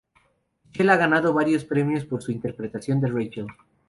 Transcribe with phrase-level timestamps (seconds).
[0.65, 3.45] Michele ha ganado varios premios por su interpretación de Rachel.